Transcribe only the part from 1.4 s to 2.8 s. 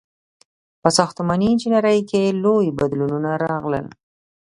انجینرۍ کې لوی